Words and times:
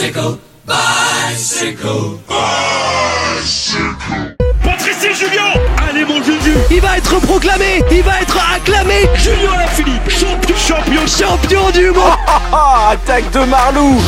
Bicycle, 0.00 0.38
bicycle, 0.66 2.16
bicycle. 3.36 4.34
Patrice 4.64 5.12
Julien 5.14 5.52
Allez 5.76 6.06
mon 6.06 6.22
Juju. 6.22 6.54
Il 6.70 6.80
va 6.80 6.96
être 6.96 7.20
proclamé 7.20 7.82
Il 7.90 8.02
va 8.02 8.18
être 8.22 8.38
acclamé. 8.54 9.06
Julien 9.16 9.66
Philippe, 9.74 10.08
champion, 10.08 10.56
champion, 10.56 11.06
champion 11.06 11.70
du 11.72 11.90
monde. 11.90 12.16
Attaque 12.88 13.30
de 13.30 13.40
Marlou. 13.40 14.00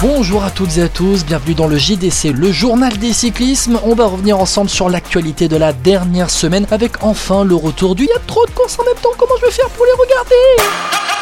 Bonjour 0.00 0.42
à 0.42 0.50
toutes 0.50 0.76
et 0.78 0.82
à 0.82 0.88
tous, 0.88 1.24
bienvenue 1.24 1.54
dans 1.54 1.68
le 1.68 1.78
JDC, 1.78 2.32
le 2.34 2.50
journal 2.50 2.98
des 2.98 3.12
cyclismes. 3.12 3.78
On 3.84 3.94
va 3.94 4.06
revenir 4.06 4.40
ensemble 4.40 4.70
sur 4.70 4.90
l'actualité 4.90 5.46
de 5.46 5.56
la 5.56 5.72
dernière 5.72 6.30
semaine 6.30 6.66
avec 6.72 7.04
enfin 7.04 7.44
le 7.44 7.54
retour 7.54 7.94
du 7.94 8.06
y 8.06 8.12
a 8.12 8.18
trop 8.26 8.44
de 8.44 8.50
courses 8.50 8.76
en 8.80 8.84
même 8.84 9.00
temps, 9.00 9.12
comment 9.16 9.34
je 9.40 9.46
vais 9.46 9.52
faire 9.52 9.68
pour 9.68 9.84
les 9.86 9.92
regarder? 9.92 11.13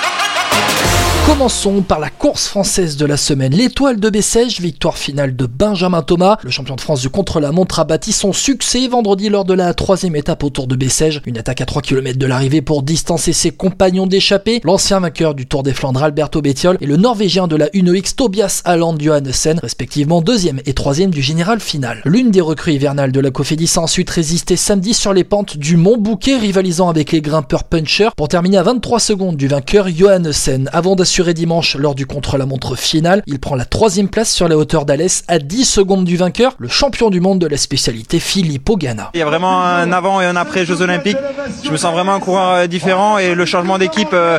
Yeah. 0.53 1.12
Commençons 1.25 1.83
par 1.83 2.01
la 2.01 2.11
course 2.11 2.49
française 2.49 2.97
de 2.97 3.07
la 3.07 3.17
semaine. 3.17 3.55
L'étoile 3.55 4.01
de 4.01 4.11
Bessèges, 4.11 4.61
victoire 4.61 4.99
finale 4.99 5.37
de 5.37 5.47
Benjamin 5.47 6.03
Thomas. 6.03 6.37
Le 6.43 6.51
champion 6.51 6.75
de 6.75 6.81
France 6.81 7.01
du 7.01 7.11
contre-la-montre 7.11 7.79
a 7.79 7.85
bâti 7.85 8.13
son 8.13 8.33
succès 8.33 8.89
vendredi 8.89 9.29
lors 9.29 9.45
de 9.45 9.55
la 9.55 9.73
troisième 9.73 10.17
étape 10.17 10.43
autour 10.43 10.67
de 10.67 10.75
Bessèges. 10.75 11.23
Une 11.25 11.39
attaque 11.39 11.61
à 11.61 11.67
3 11.67 11.81
km 11.81 12.19
de 12.19 12.27
l'arrivée 12.27 12.61
pour 12.61 12.83
distancer 12.83 13.33
ses 13.33 13.53
compagnons 13.53 14.09
d'échappée. 14.09 14.61
L'ancien 14.65 14.99
vainqueur 14.99 15.35
du 15.35 15.47
Tour 15.47 15.63
des 15.63 15.73
Flandres 15.73 16.03
Alberto 16.03 16.43
Bettiol 16.43 16.77
et 16.81 16.87
le 16.87 16.97
Norvégien 16.97 17.47
de 17.47 17.55
la 17.57 17.69
UNOX 17.73 18.17
Tobias 18.17 18.61
Alland 18.65 18.99
Johannessen, 19.01 19.61
respectivement 19.61 20.23
deuxième 20.23 20.61
et 20.67 20.75
troisième 20.75 21.13
du 21.13 21.23
général 21.23 21.61
final. 21.61 22.03
L'une 22.05 22.33
des 22.33 22.41
recrues 22.41 22.73
hivernales 22.73 23.13
de 23.13 23.21
la 23.21 23.31
Cofidis 23.31 23.73
a 23.77 23.81
ensuite 23.81 24.11
résisté 24.11 24.57
samedi 24.57 24.93
sur 24.93 25.13
les 25.13 25.25
pentes 25.25 25.57
du 25.57 25.77
Mont 25.77 25.99
Bouquet, 25.99 26.37
rivalisant 26.37 26.89
avec 26.89 27.13
les 27.13 27.23
grimpeurs 27.23 27.65
puncher 27.65 28.09
pour 28.17 28.27
terminer 28.29 28.59
à 28.59 28.65
23 28.65 28.99
secondes 28.99 29.37
du 29.37 29.47
vainqueur 29.47 29.89
Johannessen. 29.89 30.69
Avant 30.73 30.97
d'assurer 30.97 31.12
dimanche 31.21 31.77
lors 31.77 31.95
du 31.95 32.07
contre-la-montre 32.07 32.75
final. 32.77 33.23
Il 33.27 33.39
prend 33.39 33.55
la 33.55 33.67
troisième 33.67 34.09
place 34.09 34.33
sur 34.33 34.49
la 34.49 34.57
hauteur 34.57 34.87
d'Alès 34.87 35.25
à 35.29 35.39
10 35.39 35.65
secondes 35.65 36.05
du 36.05 36.17
vainqueur, 36.17 36.55
le 36.59 36.69
champion 36.69 37.11
du 37.11 37.21
monde 37.21 37.39
de 37.39 37.47
la 37.47 37.59
spécialité 37.59 38.19
Filippo 38.19 38.77
Ganna. 38.77 39.11
Il 39.13 39.19
y 39.19 39.23
a 39.23 39.27
vraiment 39.27 39.63
un 39.63 39.93
avant 39.93 40.21
et 40.23 40.25
un 40.25 40.37
après 40.37 40.65
Jeux 40.65 40.81
Olympiques. 40.81 41.19
Je 41.63 41.71
me 41.71 41.77
sens 41.77 41.93
vraiment 41.93 42.15
un 42.15 42.21
coureur 42.21 42.51
euh, 42.55 42.67
différent 42.67 43.19
et 43.19 43.35
le 43.35 43.45
changement 43.45 43.77
d'équipe 43.77 44.09
euh, 44.15 44.39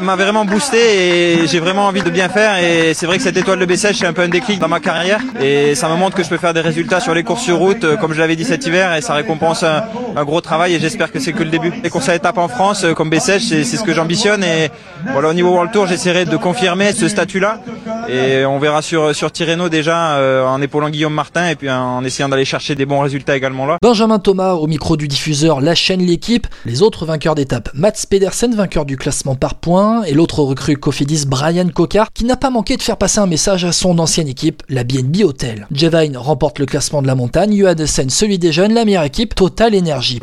m'a 0.00 0.16
vraiment 0.16 0.44
boosté 0.44 1.42
et 1.42 1.46
j'ai 1.46 1.60
vraiment 1.60 1.86
envie 1.86 2.02
de 2.02 2.10
bien 2.10 2.28
faire 2.28 2.58
et 2.58 2.94
c'est 2.94 3.06
vrai 3.06 3.16
que 3.16 3.22
cette 3.22 3.36
étoile 3.36 3.58
de 3.58 3.64
Bessèges 3.64 3.96
c'est 3.98 4.06
un 4.06 4.12
peu 4.12 4.22
un 4.22 4.28
déclic 4.28 4.58
dans 4.58 4.68
ma 4.68 4.80
carrière 4.80 5.20
et 5.40 5.74
ça 5.74 5.88
me 5.88 5.94
montre 5.94 6.16
que 6.16 6.22
je 6.22 6.28
peux 6.28 6.36
faire 6.36 6.54
des 6.54 6.60
résultats 6.60 7.00
sur 7.00 7.14
les 7.14 7.22
courses 7.22 7.42
sur 7.42 7.58
route 7.58 7.84
euh, 7.84 7.96
comme 7.96 8.12
je 8.12 8.18
l'avais 8.18 8.36
dit 8.36 8.44
cet 8.44 8.66
hiver 8.66 8.94
et 8.94 9.00
ça 9.00 9.14
récompense 9.14 9.62
un, 9.62 9.84
gros 10.24 10.40
travail 10.40 10.74
et 10.74 10.80
j'espère 10.80 11.12
que 11.12 11.18
c'est 11.18 11.32
que 11.32 11.42
le 11.42 11.50
début. 11.50 11.72
Les 11.82 11.90
courses 11.90 12.08
à 12.08 12.14
étapes 12.14 12.38
en 12.38 12.48
France 12.48 12.86
comme 12.96 13.10
Bessèges 13.10 13.42
c'est 13.42 13.64
ce 13.64 13.82
que 13.82 13.92
j'ambitionne 13.92 14.42
et 14.42 14.70
voilà 15.12 15.28
au 15.28 15.34
niveau 15.34 15.50
World 15.50 15.72
Tour 15.72 15.86
j'essaierai 15.86 16.24
de 16.24 16.36
confirmer 16.36 16.92
ce 16.92 17.08
statut-là. 17.08 17.60
Et 18.08 18.44
on 18.44 18.58
verra 18.58 18.82
sur, 18.82 19.14
sur 19.14 19.32
Tirreno 19.32 19.68
déjà 19.68 20.16
euh, 20.16 20.44
en 20.44 20.60
épaulant 20.60 20.90
Guillaume 20.90 21.14
Martin 21.14 21.48
et 21.48 21.54
puis 21.54 21.70
en 21.70 22.04
essayant 22.04 22.28
d'aller 22.28 22.44
chercher 22.44 22.74
des 22.74 22.86
bons 22.86 23.00
résultats 23.00 23.36
également 23.36 23.66
là. 23.66 23.78
Benjamin 23.82 24.18
Thomas 24.18 24.52
au 24.52 24.66
micro 24.66 24.96
du 24.96 25.08
diffuseur 25.08 25.60
La 25.60 25.74
chaîne 25.74 26.00
L'équipe. 26.00 26.46
Les 26.64 26.82
autres 26.82 27.06
vainqueurs 27.06 27.34
d'étape, 27.34 27.70
Mats 27.74 27.92
Pedersen, 28.08 28.54
vainqueur 28.54 28.84
du 28.84 28.96
classement 28.96 29.34
par 29.34 29.54
points, 29.54 30.02
et 30.04 30.12
l'autre 30.12 30.40
recrue 30.42 30.76
Cofidis 30.76 31.24
Brian 31.26 31.68
Cocard, 31.68 32.08
qui 32.12 32.24
n'a 32.24 32.36
pas 32.36 32.50
manqué 32.50 32.76
de 32.76 32.82
faire 32.82 32.96
passer 32.96 33.20
un 33.20 33.26
message 33.26 33.64
à 33.64 33.72
son 33.72 33.98
ancienne 33.98 34.28
équipe, 34.28 34.62
la 34.68 34.84
BNB 34.84 35.24
Hotel. 35.24 35.66
Jevine 35.72 36.16
remporte 36.16 36.58
le 36.58 36.66
classement 36.66 37.02
de 37.02 37.06
la 37.06 37.14
montagne, 37.14 37.56
Johannessen 37.56 38.10
celui 38.10 38.38
des 38.38 38.52
jeunes, 38.52 38.74
la 38.74 38.84
meilleure 38.84 39.04
équipe, 39.04 39.34
Total 39.34 39.74
Energy. 39.74 40.20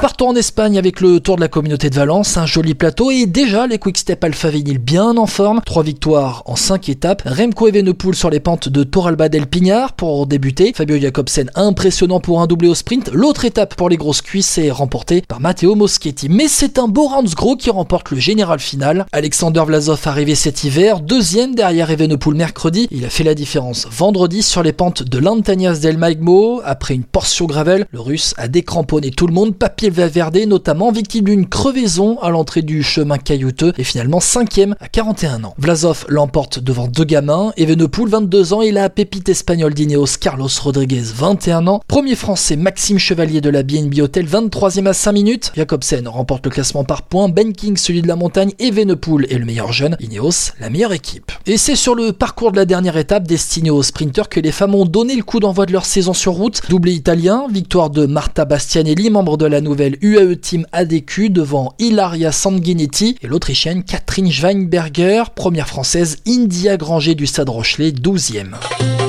Partons 0.00 0.28
en 0.28 0.34
Espagne 0.34 0.78
avec 0.78 1.00
le 1.00 1.20
Tour 1.20 1.36
de 1.36 1.40
la 1.42 1.48
Communauté 1.48 1.90
de 1.90 1.94
Valence, 1.94 2.36
un 2.36 2.46
joli 2.46 2.74
plateau 2.74 3.10
et 3.10 3.26
déjà 3.26 3.66
les 3.66 3.78
Quick-Step 3.78 4.22
Alpha 4.24 4.48
Vinyl 4.48 4.78
bien 4.78 5.16
en 5.16 5.26
forme. 5.26 5.60
Trois 5.66 5.82
victoires 5.82 6.42
en 6.46 6.56
cinq 6.56 6.88
étapes. 6.88 7.22
Remco 7.26 7.68
Evenepoel 7.68 8.14
sur 8.14 8.30
les 8.30 8.40
pentes 8.40 8.68
de 8.68 8.84
Toralba 8.84 9.28
del 9.28 9.46
Pinar 9.46 9.92
pour 9.92 10.26
débuter. 10.26 10.72
Fabio 10.74 10.98
Jacobsen 10.98 11.50
impressionnant 11.54 12.20
pour 12.20 12.40
un 12.40 12.46
doublé 12.46 12.68
au 12.68 12.74
sprint. 12.74 13.10
L'autre 13.12 13.44
étape 13.44 13.74
pour 13.74 13.90
les 13.90 13.96
grosses 13.96 14.22
cuisses 14.22 14.56
est 14.56 14.70
remportée 14.70 15.22
par 15.26 15.40
Matteo 15.40 15.74
Moschetti. 15.74 16.28
Mais 16.28 16.48
c'est 16.48 16.78
un 16.78 16.88
beau 16.88 17.10
Gros 17.36 17.56
qui 17.56 17.70
remporte 17.70 18.10
le 18.10 18.18
général 18.18 18.60
final. 18.60 19.06
Alexander 19.12 19.62
Vlasov 19.66 20.00
arrivé 20.06 20.34
cet 20.34 20.64
hiver, 20.64 21.00
deuxième 21.00 21.54
derrière 21.54 21.90
Evenepoel 21.90 22.36
mercredi. 22.36 22.88
Il 22.90 23.04
a 23.04 23.10
fait 23.10 23.24
la 23.24 23.34
différence 23.34 23.86
vendredi 23.90 24.42
sur 24.42 24.62
les 24.62 24.72
pentes 24.72 25.02
de 25.02 25.18
l'Antanias 25.18 25.78
del 25.78 25.98
Maigmo. 25.98 26.62
Après 26.64 26.94
une 26.94 27.04
portion 27.04 27.46
gravel, 27.46 27.86
le 27.90 28.00
russe 28.00 28.34
a 28.38 28.48
décramponné 28.48 29.10
tout 29.10 29.26
le 29.26 29.34
monde. 29.34 29.57
Papier 29.58 29.90
Valverde, 29.90 30.38
notamment 30.46 30.92
victime 30.92 31.24
d'une 31.24 31.48
crevaison 31.48 32.18
à 32.20 32.30
l'entrée 32.30 32.62
du 32.62 32.82
chemin 32.82 33.18
caillouteux 33.18 33.72
et 33.76 33.84
finalement 33.84 34.20
cinquième 34.20 34.76
à 34.80 34.88
41 34.88 35.42
ans. 35.44 35.54
Vlasov 35.58 36.04
l'emporte 36.08 36.60
devant 36.60 36.86
deux 36.86 37.04
gamins, 37.04 37.52
Evenepoel 37.56 38.08
22 38.08 38.52
ans 38.52 38.62
et 38.62 38.70
la 38.70 38.88
pépite 38.88 39.28
espagnole 39.28 39.74
d'Ineos 39.74 40.16
Carlos 40.20 40.48
Rodriguez 40.62 41.02
21 41.02 41.66
ans. 41.66 41.80
Premier 41.88 42.14
français 42.14 42.56
Maxime 42.56 42.98
Chevalier 42.98 43.40
de 43.40 43.50
la 43.50 43.64
BNB 43.64 44.00
Hotel 44.00 44.26
23e 44.26 44.86
à 44.86 44.92
5 44.92 45.12
minutes. 45.12 45.52
Jacobsen 45.56 46.06
remporte 46.06 46.46
le 46.46 46.50
classement 46.50 46.84
par 46.84 47.02
points, 47.02 47.28
Ben 47.28 47.52
King 47.52 47.76
celui 47.76 48.02
de 48.02 48.08
la 48.08 48.16
montagne, 48.16 48.52
Evenepoel 48.60 49.26
est 49.30 49.38
le 49.38 49.44
meilleur 49.44 49.72
jeune, 49.72 49.96
Ineos 50.00 50.52
la 50.60 50.70
meilleure 50.70 50.92
équipe. 50.92 51.32
Et 51.46 51.56
c'est 51.56 51.76
sur 51.76 51.94
le 51.94 52.12
parcours 52.12 52.52
de 52.52 52.56
la 52.56 52.64
dernière 52.64 52.96
étape 52.96 53.26
destiné 53.26 53.70
aux 53.70 53.82
sprinteurs 53.82 54.28
que 54.28 54.40
les 54.40 54.52
femmes 54.52 54.74
ont 54.74 54.84
donné 54.84 55.16
le 55.16 55.22
coup 55.22 55.40
d'envoi 55.40 55.66
de 55.66 55.72
leur 55.72 55.84
saison 55.84 56.12
sur 56.12 56.32
route. 56.32 56.60
Doublé 56.68 56.92
italien, 56.92 57.46
victoire 57.50 57.90
de 57.90 58.06
Marta 58.06 58.44
Bastianelli, 58.44 59.10
membre 59.10 59.36
de 59.36 59.47
la 59.48 59.60
nouvelle 59.60 59.96
UAE 60.02 60.36
Team 60.36 60.66
ADQ 60.72 61.30
devant 61.30 61.74
Ilaria 61.78 62.32
Sanguinetti 62.32 63.16
et 63.22 63.26
l'Autrichienne 63.26 63.82
Catherine 63.82 64.30
Schweinberger, 64.30 65.24
première 65.34 65.68
française 65.68 66.18
India 66.26 66.76
Granger 66.76 67.14
du 67.14 67.26
Stade 67.26 67.48
Rochelet, 67.48 67.90
12e. 67.90 69.07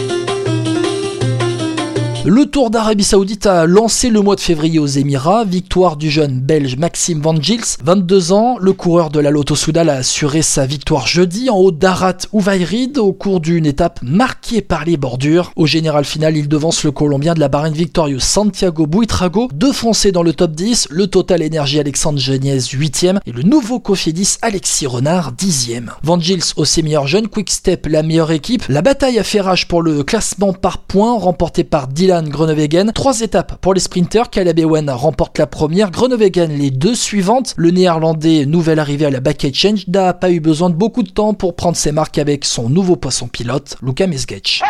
Le 2.25 2.45
Tour 2.45 2.69
d'Arabie 2.69 3.05
Saoudite 3.05 3.45
a 3.45 3.65
lancé 3.65 4.09
le 4.09 4.19
mois 4.19 4.35
de 4.35 4.41
février 4.41 4.77
aux 4.77 4.85
Émirats, 4.85 5.45
victoire 5.45 5.95
du 5.95 6.09
jeune 6.09 6.41
belge 6.41 6.75
Maxime 6.75 7.21
Van 7.21 7.39
Gils, 7.41 7.77
22 7.81 8.33
ans, 8.33 8.57
le 8.59 8.73
coureur 8.73 9.09
de 9.09 9.21
la 9.21 9.31
Lotto 9.31 9.55
Soudal 9.55 9.89
a 9.89 9.95
assuré 9.95 10.41
sa 10.41 10.65
victoire 10.65 11.07
jeudi 11.07 11.49
en 11.49 11.55
haut 11.55 11.71
d'Arat 11.71 12.17
Ouvaïrid 12.33 12.97
au 12.97 13.13
cours 13.13 13.39
d'une 13.39 13.65
étape 13.65 14.01
marquée 14.03 14.61
par 14.61 14.83
les 14.83 14.97
bordures. 14.97 15.53
Au 15.55 15.65
général 15.65 16.03
final, 16.03 16.35
il 16.35 16.49
devance 16.49 16.83
le 16.83 16.91
Colombien 16.91 17.35
de 17.35 17.39
la 17.39 17.47
Bahreïn 17.47 17.71
Victorious 17.71 18.19
Santiago 18.19 18.85
Buitrago, 18.85 19.47
deux 19.53 19.71
Français 19.71 20.11
dans 20.11 20.23
le 20.23 20.33
top 20.33 20.51
10, 20.51 20.89
le 20.91 21.07
Total 21.07 21.41
Énergie 21.41 21.79
Alexandre 21.79 22.19
Geniez 22.19 22.57
8e 22.57 23.19
et 23.25 23.31
le 23.31 23.43
nouveau 23.43 23.79
Cofidis 23.79 24.35
Alexis 24.41 24.87
Renard 24.87 25.31
10e. 25.39 25.85
Van 26.03 26.19
Gils 26.19 26.53
au 26.57 26.65
meilleur 26.83 27.07
jeune, 27.07 27.29
Quick 27.29 27.49
Step 27.49 27.87
la 27.87 28.03
meilleure 28.03 28.31
équipe, 28.31 28.65
la 28.67 28.81
bataille 28.81 29.19
a 29.19 29.23
fait 29.23 29.41
rage 29.41 29.69
pour 29.69 29.81
le 29.81 30.03
classement 30.03 30.51
par 30.51 30.79
points 30.79 31.17
remporté 31.17 31.63
par 31.63 31.87
Dylan 31.87 32.08
Dylan 32.09 32.91
Trois 32.91 33.21
étapes 33.21 33.61
pour 33.61 33.75
les 33.75 33.79
sprinters. 33.79 34.31
Caleb 34.31 34.57
Ewan 34.57 34.89
remporte 34.89 35.37
la 35.37 35.45
première, 35.45 35.91
Groenewegen 35.91 36.51
les 36.51 36.71
deux 36.71 36.95
suivantes. 36.95 37.53
Le 37.55 37.69
néerlandais, 37.69 38.47
nouvelle 38.47 38.79
arrivée 38.79 39.05
à 39.05 39.11
la 39.11 39.19
Back 39.19 39.45
Change, 39.53 39.87
n'a 39.87 40.15
pas 40.15 40.31
eu 40.31 40.39
besoin 40.39 40.71
de 40.71 40.75
beaucoup 40.75 41.03
de 41.03 41.11
temps 41.11 41.35
pour 41.35 41.55
prendre 41.55 41.77
ses 41.77 41.91
marques 41.91 42.17
avec 42.17 42.45
son 42.45 42.67
nouveau 42.67 42.95
poisson 42.95 43.27
pilote, 43.27 43.75
Luca 43.83 44.07
Mesgetch. 44.07 44.61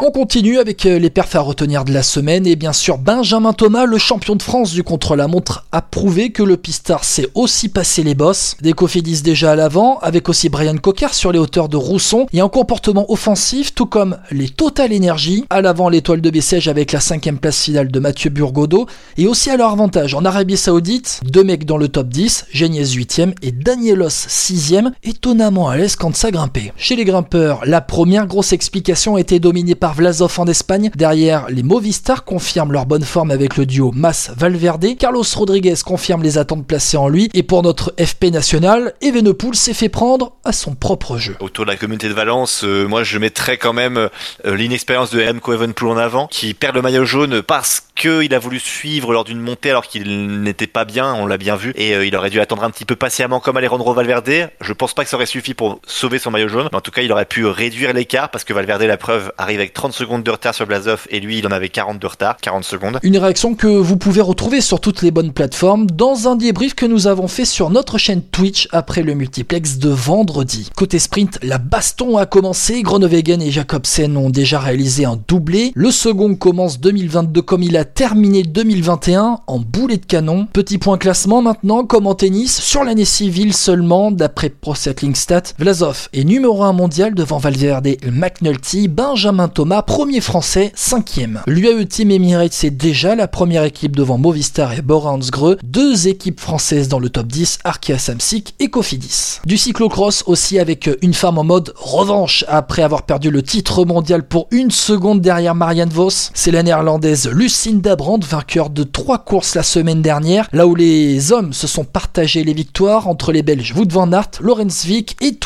On 0.00 0.12
continue 0.12 0.58
avec 0.58 0.86
euh, 0.86 1.00
les 1.00 1.10
perfs 1.10 1.34
à 1.34 1.40
retenir 1.40 1.84
de 1.84 1.92
la 1.92 2.04
semaine 2.04 2.46
et 2.46 2.54
bien 2.54 2.72
sûr 2.72 2.98
Benjamin 2.98 3.52
Thomas, 3.52 3.84
le 3.84 3.98
champion 3.98 4.36
de 4.36 4.42
France 4.44 4.70
du 4.70 4.84
contre-la-montre, 4.84 5.66
a 5.72 5.82
prouvé 5.82 6.30
que 6.30 6.44
le 6.44 6.56
pistard 6.56 7.02
sait 7.02 7.28
aussi 7.34 7.68
passer 7.68 8.04
les 8.04 8.14
bosses. 8.14 8.56
Des 8.60 8.74
Cofidis 8.74 9.22
déjà 9.22 9.52
à 9.52 9.56
l'avant, 9.56 9.98
avec 9.98 10.28
aussi 10.28 10.50
Brian 10.50 10.76
Cocard 10.76 11.14
sur 11.14 11.32
les 11.32 11.40
hauteurs 11.40 11.68
de 11.68 11.76
Rousson 11.76 12.28
et 12.32 12.40
un 12.40 12.48
comportement 12.48 13.10
offensif, 13.10 13.74
tout 13.74 13.86
comme 13.86 14.18
les 14.30 14.48
Total 14.48 14.94
Energy. 14.94 15.44
À 15.50 15.62
l'avant, 15.62 15.88
l'étoile 15.88 16.20
de 16.20 16.30
Bessèges 16.30 16.68
avec 16.68 16.92
la 16.92 17.00
cinquième 17.00 17.38
place 17.38 17.64
finale 17.64 17.90
de 17.90 17.98
Mathieu 17.98 18.30
Burgodo 18.30 18.86
et 19.16 19.26
aussi 19.26 19.50
à 19.50 19.56
leur 19.56 19.72
avantage 19.72 20.14
en 20.14 20.24
Arabie 20.24 20.56
Saoudite, 20.56 21.20
deux 21.24 21.42
mecs 21.42 21.66
dans 21.66 21.76
le 21.76 21.88
top 21.88 22.08
10, 22.08 22.46
Geniez 22.52 22.84
8ème 22.84 23.32
et 23.42 23.50
Danielos 23.50 24.08
6ème, 24.10 24.92
étonnamment 25.02 25.68
à 25.68 25.76
l'aise 25.76 25.96
quand 25.96 26.14
ça 26.14 26.30
grimpait. 26.30 26.72
Chez 26.76 26.94
les 26.94 27.04
grimpeurs, 27.04 27.62
la 27.64 27.80
première 27.80 28.28
grosse 28.28 28.52
explication 28.52 29.18
été 29.18 29.40
dominée 29.40 29.74
par 29.74 29.87
Vlasov 29.94 30.38
en 30.38 30.46
Espagne. 30.46 30.90
Derrière, 30.94 31.46
les 31.48 31.62
Movistar 31.62 32.24
confirment 32.24 32.72
leur 32.72 32.86
bonne 32.86 33.04
forme 33.04 33.30
avec 33.30 33.56
le 33.56 33.66
duo 33.66 33.92
Mas-Valverde. 33.94 34.96
Carlos 34.98 35.24
Rodriguez 35.34 35.74
confirme 35.84 36.22
les 36.22 36.38
attentes 36.38 36.66
placées 36.66 36.96
en 36.96 37.08
lui. 37.08 37.28
Et 37.34 37.42
pour 37.42 37.62
notre 37.62 37.94
FP 37.98 38.24
national, 38.24 38.94
Evenepoel 39.00 39.54
s'est 39.54 39.74
fait 39.74 39.88
prendre 39.88 40.32
à 40.44 40.52
son 40.52 40.74
propre 40.74 41.18
jeu. 41.18 41.36
Autour 41.40 41.64
de 41.64 41.70
la 41.70 41.76
communauté 41.76 42.08
de 42.08 42.14
Valence, 42.14 42.64
euh, 42.64 42.86
moi 42.86 43.04
je 43.04 43.18
mettrais 43.18 43.56
quand 43.56 43.72
même 43.72 43.96
euh, 43.98 44.56
l'inexpérience 44.56 45.10
de 45.10 45.24
Remco 45.24 45.52
Evenepoel 45.52 45.90
en 45.90 45.96
avant, 45.96 46.26
qui 46.28 46.54
perd 46.54 46.74
le 46.74 46.82
maillot 46.82 47.04
jaune 47.04 47.42
parce 47.42 47.82
qu'il 47.94 48.34
a 48.34 48.38
voulu 48.38 48.60
suivre 48.60 49.12
lors 49.12 49.24
d'une 49.24 49.40
montée 49.40 49.70
alors 49.70 49.86
qu'il 49.86 50.42
n'était 50.42 50.66
pas 50.66 50.84
bien, 50.84 51.14
on 51.14 51.26
l'a 51.26 51.36
bien 51.36 51.56
vu, 51.56 51.72
et 51.74 51.94
euh, 51.94 52.06
il 52.06 52.14
aurait 52.16 52.30
dû 52.30 52.40
attendre 52.40 52.64
un 52.64 52.70
petit 52.70 52.84
peu 52.84 52.96
patiemment 52.96 53.40
comme 53.40 53.56
Alejandro 53.56 53.92
Valverde. 53.94 54.50
Je 54.60 54.72
pense 54.72 54.94
pas 54.94 55.04
que 55.04 55.10
ça 55.10 55.16
aurait 55.16 55.26
suffi 55.26 55.54
pour 55.54 55.80
sauver 55.86 56.18
son 56.18 56.30
maillot 56.30 56.48
jaune, 56.48 56.68
mais 56.72 56.78
en 56.78 56.80
tout 56.80 56.90
cas 56.90 57.02
il 57.02 57.12
aurait 57.12 57.24
pu 57.24 57.46
réduire 57.46 57.92
l'écart 57.92 58.30
parce 58.30 58.44
que 58.44 58.52
Valverde, 58.52 58.82
la 58.82 58.96
preuve, 58.96 59.32
arrive 59.38 59.58
avec 59.58 59.74
30 59.78 59.92
secondes 59.92 60.24
de 60.24 60.30
retard 60.32 60.56
sur 60.56 60.66
Blazov 60.66 61.06
et 61.08 61.20
lui, 61.20 61.38
il 61.38 61.46
en 61.46 61.52
avait 61.52 61.68
40 61.68 62.00
de 62.00 62.06
retard, 62.08 62.36
40 62.38 62.64
secondes. 62.64 62.98
Une 63.04 63.16
réaction 63.16 63.54
que 63.54 63.68
vous 63.68 63.96
pouvez 63.96 64.20
retrouver 64.20 64.60
sur 64.60 64.80
toutes 64.80 65.02
les 65.02 65.12
bonnes 65.12 65.32
plateformes 65.32 65.86
dans 65.86 66.26
un 66.26 66.34
débrief 66.34 66.74
que 66.74 66.84
nous 66.84 67.06
avons 67.06 67.28
fait 67.28 67.44
sur 67.44 67.70
notre 67.70 67.96
chaîne 67.96 68.20
Twitch 68.20 68.66
après 68.72 69.04
le 69.04 69.14
multiplex 69.14 69.78
de 69.78 69.88
vendredi. 69.88 70.68
Côté 70.74 70.98
sprint, 70.98 71.38
la 71.44 71.58
baston 71.58 72.16
a 72.16 72.26
commencé. 72.26 72.82
Groenewegen 72.82 73.40
et 73.40 73.52
Jacobsen 73.52 74.16
ont 74.16 74.30
déjà 74.30 74.58
réalisé 74.58 75.04
un 75.04 75.16
doublé. 75.28 75.70
Le 75.76 75.92
second 75.92 76.34
commence 76.34 76.80
2022 76.80 77.40
comme 77.42 77.62
il 77.62 77.76
a 77.76 77.84
terminé 77.84 78.42
2021 78.42 79.38
en 79.46 79.58
boulet 79.60 79.98
de 79.98 80.06
canon. 80.06 80.48
Petit 80.52 80.78
point 80.78 80.98
classement 80.98 81.40
maintenant, 81.40 81.84
comme 81.84 82.08
en 82.08 82.16
tennis, 82.16 82.60
sur 82.60 82.82
l'année 82.82 83.04
civile 83.04 83.54
seulement, 83.54 84.10
d'après 84.10 84.48
Pro 84.48 84.74
Cycling 84.74 85.14
Stat, 85.14 85.54
Vlasov 85.60 86.08
est 86.12 86.24
numéro 86.24 86.64
1 86.64 86.72
mondial 86.72 87.14
devant 87.14 87.38
Valverde 87.38 87.90
McNulty, 88.10 88.88
Benjamin 88.88 89.46
Thomas, 89.46 89.67
premier 89.82 90.20
français, 90.20 90.72
cinquième. 90.74 91.42
L'UAE 91.46 91.84
Team 91.84 92.10
Emirates 92.10 92.52
c'est 92.52 92.70
déjà 92.70 93.14
la 93.14 93.28
première 93.28 93.64
équipe 93.64 93.94
devant 93.94 94.18
Movistar 94.18 94.72
et 94.72 94.82
Bora 94.82 95.12
Hansgrohe, 95.12 95.56
deux 95.62 96.08
équipes 96.08 96.40
françaises 96.40 96.88
dans 96.88 96.98
le 96.98 97.10
top 97.10 97.26
10, 97.26 97.58
Arkea 97.64 97.98
Samsic 97.98 98.54
et 98.58 98.68
Cofidis. 98.68 99.40
Du 99.44 99.56
cyclocross 99.56 100.24
aussi 100.26 100.58
avec 100.58 100.90
une 101.02 101.14
femme 101.14 101.38
en 101.38 101.44
mode 101.44 101.72
revanche 101.76 102.44
après 102.48 102.82
avoir 102.82 103.02
perdu 103.02 103.30
le 103.30 103.42
titre 103.42 103.84
mondial 103.84 104.26
pour 104.26 104.48
une 104.50 104.70
seconde 104.70 105.20
derrière 105.20 105.54
Marianne 105.54 105.90
Vos. 105.90 106.30
C'est 106.34 106.50
la 106.50 106.62
néerlandaise 106.62 107.28
Lucinda 107.28 107.94
Brandt, 107.94 108.26
vainqueur 108.26 108.70
de 108.70 108.82
trois 108.82 109.18
courses 109.18 109.54
la 109.54 109.62
semaine 109.62 110.02
dernière, 110.02 110.48
là 110.52 110.66
où 110.66 110.74
les 110.74 111.32
hommes 111.32 111.52
se 111.52 111.66
sont 111.66 111.84
partagés 111.84 112.44
les 112.44 112.54
victoires 112.54 113.08
entre 113.08 113.32
les 113.32 113.42
Belges 113.42 113.74
Wout 113.76 113.90
van 113.90 114.12
Aert, 114.12 114.30
Lorenz 114.40 114.86
Wick 114.88 115.16
et 115.20 115.36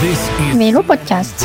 Toon 0.00 0.56
Mélo 0.56 0.82
Podcast. 0.82 1.44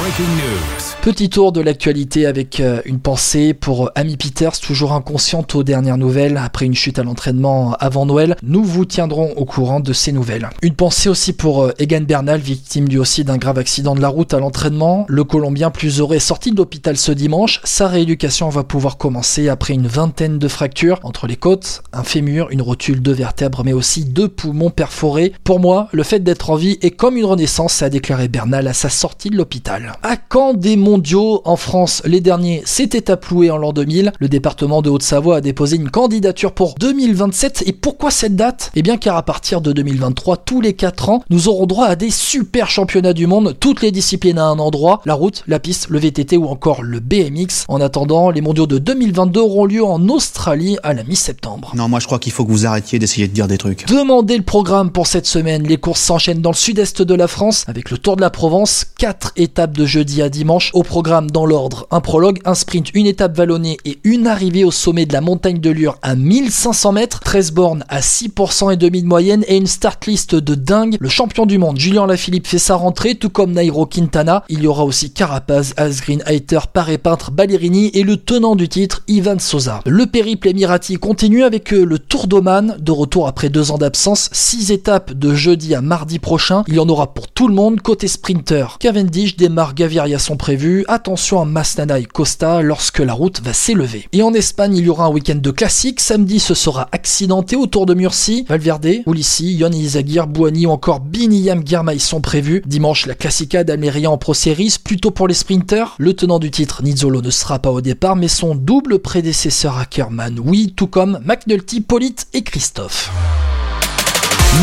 Petit 1.06 1.30
tour 1.30 1.52
de 1.52 1.62
l'actualité 1.62 2.26
avec 2.26 2.60
euh, 2.60 2.82
une 2.84 3.00
pensée 3.00 3.54
pour 3.54 3.92
Amy 3.94 4.18
Peters, 4.18 4.60
toujours 4.60 4.92
inconsciente 4.92 5.54
aux 5.54 5.62
dernières 5.62 6.00
nouvelles 6.00 6.36
après 6.36 6.66
une 6.66 6.74
chute 6.74 6.98
à 6.98 7.04
l'entraînement 7.04 7.76
avant 7.80 8.08
Noël. 8.08 8.36
Nous 8.42 8.64
vous 8.64 8.86
tiendrons 8.86 9.32
au 9.36 9.46
courant 9.46 9.80
de 9.80 9.94
ces 9.94 10.12
nouvelles. 10.12 10.50
Une 10.64 10.74
pensée 10.74 11.08
aussi 11.08 11.34
pour 11.34 11.62
euh, 11.62 11.74
Egan 11.78 12.02
Bernal, 12.02 12.40
victime 12.40 12.88
lui 12.88 12.98
aussi 12.98 13.24
d'un 13.24 13.38
grave 13.38 13.60
accident 13.60 13.94
de 13.94 14.02
la 14.02 14.08
route 14.08 14.34
à 14.34 14.40
l'entraînement. 14.40 15.06
Le 15.08 15.24
Colombien 15.24 15.70
plus 15.70 16.02
est 16.02 16.18
sorti 16.18 16.50
de 16.50 16.58
l'hôpital 16.58 16.98
ce 16.98 17.12
dimanche. 17.12 17.62
Sa 17.66 17.88
rééducation 17.88 18.50
va 18.50 18.64
pouvoir 18.64 18.98
commencer 18.98 19.48
après 19.48 19.76
une 19.76 19.86
vingtaine 19.86 20.40
de 20.40 20.48
fractures 20.48 21.00
entre 21.04 21.28
les 21.28 21.36
côtes, 21.36 21.84
un 21.94 22.04
fémur, 22.04 22.48
une 22.50 22.64
rotule 22.64 23.04
de 23.04 23.12
vertèbres, 23.12 23.62
mais 23.64 23.74
aussi 23.74 24.06
deux 24.06 24.28
poumons 24.28 24.72
perforés. 24.72 25.34
Pour 25.44 25.60
moi, 25.60 25.88
le 25.92 26.02
fait 26.02 26.22
d'être 26.22 26.50
en 26.50 26.56
vie 26.56 26.80
est 26.82 26.90
comme 26.90 27.16
une 27.16 27.26
renaissance, 27.26 27.84
a 27.84 27.92
déclaré 27.92 28.28
Bernal 28.28 28.68
à 28.68 28.74
sa 28.74 28.90
sortie 28.90 29.30
de 29.30 29.38
l'hôpital. 29.38 29.92
À 30.02 30.18
quand 30.18 30.56
des 30.56 30.76
mondiaux 30.96 31.42
en 31.44 31.58
France 31.58 32.02
Les 32.06 32.22
derniers 32.22 32.62
s'étaient 32.64 33.12
apploués 33.12 33.52
en 33.52 33.58
l'an 33.58 33.74
2000. 33.74 34.14
Le 34.18 34.30
département 34.30 34.82
de 34.82 34.90
Haute-Savoie 34.90 35.38
a 35.38 35.42
déposé 35.42 35.76
une 35.76 35.90
candidature 35.90 36.54
pour 36.54 36.76
2027. 36.76 37.64
Et 37.66 37.74
pourquoi 37.74 38.12
cette 38.12 38.38
date? 38.38 38.72
Eh 38.76 38.82
bien 38.82 38.96
car 38.96 39.18
à 39.18 39.24
partir 39.24 39.60
de 39.60 39.74
2023, 39.74 40.38
tous 40.38 40.62
les 40.62 40.72
4 40.72 41.10
ans, 41.10 41.22
nous 41.30 41.50
aurons 41.50 41.66
droit 41.66 41.88
à 41.88 41.98
des 41.98 42.12
super 42.12 42.70
championnats 42.70 43.12
du 43.12 43.28
monde, 43.28 43.58
toutes 43.60 43.82
les 43.82 43.92
disciplines 43.92 44.38
à 44.38 44.46
un 44.46 44.58
endroit, 44.58 45.02
la 45.04 45.16
route, 45.16 45.44
la 45.48 45.60
piste, 45.60 45.88
le 45.90 46.00
VTT 46.00 46.38
ou 46.38 46.46
encore 46.46 46.82
le 46.82 47.02
BMX. 47.02 47.66
En 47.68 47.82
attendant, 47.82 48.30
les 48.30 48.40
mondiaux 48.40 48.68
de 48.68 48.78
2022 48.78 49.42
auront 49.42 49.66
lieu 49.66 49.84
en 49.84 50.08
Australie 50.08 50.78
à 50.82 50.94
la 50.94 51.04
mi-septembre. 51.04 51.74
Non, 51.76 51.90
moi 51.90 52.00
je 52.00 52.06
crois 52.06 52.20
qu'il 52.20 52.32
faut 52.32 52.46
que 52.46 52.52
vous 52.52 52.66
arrêtiez 52.66 53.00
d'essayer 53.00 53.28
de 53.28 53.34
dire 53.34 53.50
des 53.50 53.58
trucs. 53.58 53.86
Demandez 53.88 54.38
le 54.38 54.44
programme 54.44 54.92
pour 54.92 55.08
cette 55.08 55.28
semaine. 55.28 55.64
Les 55.64 55.76
courses 55.76 56.00
s'enchaînent 56.00 56.42
dans 56.42 56.52
le 56.52 56.56
sud-est 56.56 57.02
de 57.02 57.16
la 57.16 57.28
France 57.28 57.66
avec 57.68 57.92
le 57.92 57.98
Tour 57.98 58.16
de 58.16 58.22
la 58.22 58.30
Provence, 58.30 58.86
4 58.98 59.34
étapes 59.36 59.76
de 59.76 59.86
jeudi 59.86 60.22
à 60.22 60.30
dimanche 60.30 60.72
au 60.74 60.84
programme 60.86 61.30
dans 61.30 61.46
l'ordre. 61.46 61.88
Un 61.92 62.00
prologue, 62.00 62.40
un 62.46 62.56
sprint, 62.56 62.92
une 62.94 63.08
étape 63.08 63.36
vallonnée 63.36 63.78
et 63.84 64.00
une 64.04 64.28
arrivée 64.28 64.64
au 64.64 64.72
sommet 64.72 65.06
de 65.06 65.14
la 65.14 65.22
montagne 65.22 65.60
de 65.60 65.70
Lure 65.70 65.98
à 66.02 66.16
1500 66.16 66.94
mètres, 66.94 67.20
13 67.20 67.52
bornes 67.52 67.84
à 67.90 68.00
6% 68.00 68.72
et 68.72 68.78
demi 68.78 69.02
de 69.02 69.08
moyenne 69.08 69.44
et 69.48 69.58
une 69.58 69.68
start 69.68 70.06
list 70.06 70.36
de 70.36 70.56
dingue. 70.56 70.96
Le 71.00 71.10
champion 71.10 71.46
du 71.46 71.58
monde 71.58 71.78
Julien 71.78 72.08
Lafilippe 72.08 72.48
fait 72.48 72.58
sa 72.58 72.76
rentrée, 72.76 73.16
tout 73.16 73.30
comme 73.30 73.52
Nairo 73.52 73.86
Quintana. 73.86 74.44
Il 74.48 74.64
y 74.64 74.68
aura 74.68 74.86
aussi 74.86 75.12
Carapaz, 75.12 75.74
Asgreen, 75.78 76.24
Heiter, 76.26 76.60
Paré 76.72 76.98
Peintre, 76.98 77.32
Ballerini 77.32 77.92
et 77.94 78.04
le 78.04 78.18
tenant 78.18 78.56
du 78.56 78.70
titre 78.70 79.04
Ivan 79.08 79.40
Sosa. 79.40 79.82
Le 79.86 80.06
périple 80.06 80.48
émirati 80.48 80.96
continue 80.96 81.44
avec 81.44 81.74
euh, 81.74 81.84
le 81.84 82.00
Tour 82.00 82.28
d'Oman, 82.28 82.78
de 82.80 82.92
retour 82.92 83.28
après 83.28 83.50
deux 83.50 83.72
ans 83.72 83.78
d'absence, 83.78 84.30
6 84.32 84.72
étapes 84.72 85.14
de 85.14 85.34
jeudi 85.34 85.74
à 85.76 85.82
mardi 85.82 86.20
prochain. 86.20 86.64
Il 86.68 86.76
y 86.76 86.80
en 86.80 86.90
aura 86.90 87.14
pour 87.14 87.28
tout 87.28 87.48
le 87.48 87.54
monde 87.54 87.82
côté 87.82 88.08
sprinter. 88.08 88.78
Cavendish 88.80 89.36
démarre 89.36 89.74
Gaviria 89.74 90.20
sont 90.20 90.38
prévus. 90.38 90.75
Attention 90.88 91.42
à 91.42 91.46
Masnada 91.46 92.00
et 92.00 92.06
Costa 92.06 92.62
lorsque 92.62 93.00
la 93.00 93.14
route 93.14 93.42
va 93.42 93.54
s'élever. 93.54 94.08
Et 94.12 94.22
en 94.22 94.34
Espagne, 94.34 94.76
il 94.76 94.86
y 94.86 94.90
aura 94.90 95.06
un 95.06 95.10
week-end 95.10 95.36
de 95.36 95.52
classique. 95.52 96.02
Samedi, 96.02 96.40
ce 96.40 96.54
sera 96.54 96.88
accidenté 96.92 97.56
autour 97.56 97.86
de 97.86 97.94
Murcie. 97.94 98.46
Valverde, 98.50 99.04
Ulissi, 99.08 99.56
Yon 99.56 99.72
Izagir, 99.72 100.28
Bouani 100.28 100.66
ou 100.66 100.72
encore 100.72 101.00
Biniyam 101.00 101.66
Girmay 101.66 102.00
sont 102.00 102.22
prévus. 102.22 102.62
Dimanche, 102.66 103.06
la 103.06 103.16
Classica 103.16 103.64
d'Almeria 103.64 104.12
en 104.12 104.18
Pro 104.18 104.34
Series. 104.34 104.76
Plutôt 104.84 105.12
pour 105.12 105.28
les 105.28 105.34
sprinters, 105.34 105.96
le 105.98 106.14
tenant 106.14 106.40
du 106.40 106.52
titre, 106.52 106.84
Nizzolo, 106.84 107.22
ne 107.22 107.30
sera 107.30 107.60
pas 107.60 107.72
au 107.72 107.82
départ, 107.82 108.16
mais 108.16 108.28
son 108.28 108.56
double 108.56 109.00
prédécesseur 109.00 109.78
Ackerman, 109.78 110.40
oui, 110.44 110.74
tout 110.76 110.88
comme 110.88 111.20
McNulty, 111.26 111.82
Polite 111.82 112.28
et 112.34 112.42
Christophe. 112.42 113.12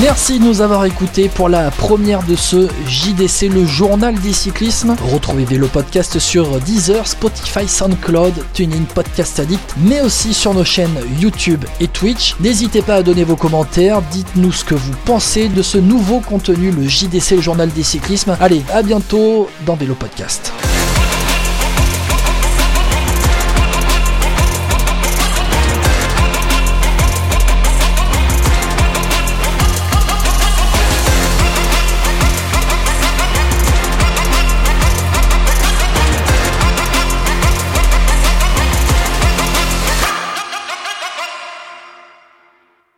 Merci 0.00 0.38
de 0.40 0.44
nous 0.44 0.62
avoir 0.62 0.84
écoutés 0.84 1.28
pour 1.28 1.48
la 1.48 1.70
première 1.70 2.22
de 2.22 2.34
ce 2.34 2.68
JDC, 2.88 3.48
le 3.52 3.66
journal 3.66 4.14
des 4.18 4.32
cyclismes. 4.32 4.96
Retrouvez 5.12 5.44
Vélo 5.44 5.68
Podcast 5.68 6.18
sur 6.18 6.58
Deezer, 6.60 7.06
Spotify, 7.06 7.68
SoundCloud, 7.68 8.32
TuneIn, 8.54 8.84
Podcast 8.94 9.38
Addict, 9.38 9.74
mais 9.76 10.00
aussi 10.00 10.34
sur 10.34 10.54
nos 10.54 10.64
chaînes 10.64 10.98
YouTube 11.20 11.64
et 11.78 11.88
Twitch. 11.88 12.34
N'hésitez 12.40 12.82
pas 12.82 12.96
à 12.96 13.02
donner 13.02 13.24
vos 13.24 13.36
commentaires, 13.36 14.00
dites-nous 14.10 14.52
ce 14.52 14.64
que 14.64 14.74
vous 14.74 14.94
pensez 15.04 15.48
de 15.48 15.62
ce 15.62 15.78
nouveau 15.78 16.20
contenu, 16.20 16.70
le 16.70 16.88
JDC, 16.88 17.32
le 17.36 17.42
journal 17.42 17.70
des 17.70 17.82
cyclismes. 17.82 18.36
Allez, 18.40 18.62
à 18.72 18.82
bientôt 18.82 19.48
dans 19.66 19.76
Vélo 19.76 19.94
Podcast. 19.94 20.52